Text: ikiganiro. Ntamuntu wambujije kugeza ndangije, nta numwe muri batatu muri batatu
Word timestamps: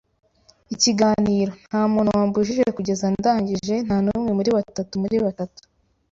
ikiganiro. 0.73 1.51
Ntamuntu 1.67 2.09
wambujije 2.17 2.63
kugeza 2.77 3.05
ndangije, 3.13 3.75
nta 3.85 3.97
numwe 4.03 4.31
muri 4.37 4.49
batatu 4.57 4.93
muri 5.03 5.15
batatu 5.25 5.59